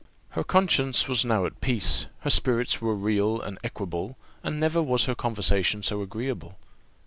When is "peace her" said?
1.61-2.31